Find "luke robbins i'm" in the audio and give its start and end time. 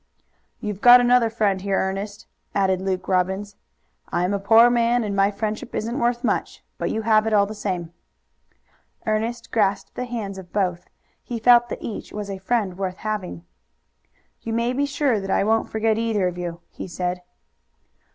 2.81-4.33